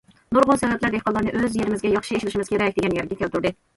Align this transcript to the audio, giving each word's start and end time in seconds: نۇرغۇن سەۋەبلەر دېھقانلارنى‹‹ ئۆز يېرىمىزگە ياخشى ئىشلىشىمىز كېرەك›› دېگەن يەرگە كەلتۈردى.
نۇرغۇن 0.35 0.59
سەۋەبلەر 0.61 0.93
دېھقانلارنى‹‹ 0.95 1.33
ئۆز 1.41 1.57
يېرىمىزگە 1.59 1.91
ياخشى 1.97 2.17
ئىشلىشىمىز 2.17 2.51
كېرەك›› 2.55 2.77
دېگەن 2.81 2.97
يەرگە 3.01 3.19
كەلتۈردى. 3.21 3.57